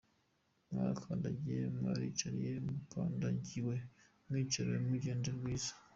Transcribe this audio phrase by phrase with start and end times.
[0.69, 3.75] Mwarakandagiye, mwaricariye, mukandagiwe
[4.27, 5.71] mwicariwe, mugende rwiza.